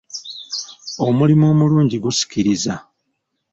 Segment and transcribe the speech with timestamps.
[1.07, 2.75] Omulimu omulungi gusikiriza.